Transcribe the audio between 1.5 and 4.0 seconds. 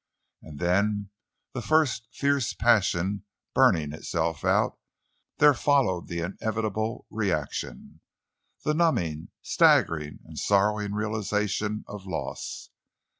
the first fierce passion burning